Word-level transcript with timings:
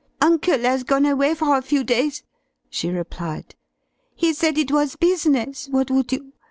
"Uncle 0.19 0.57
has 0.57 0.83
gone 0.83 1.05
away 1.05 1.35
for 1.35 1.55
a 1.55 1.61
few 1.61 1.83
days," 1.83 2.23
she 2.71 2.89
replied. 2.89 3.53
"He 4.15 4.33
said 4.33 4.57
it 4.57 4.71
was 4.71 4.95
business 4.95 5.67
what 5.69 5.91
would 5.91 6.11
you? 6.11 6.33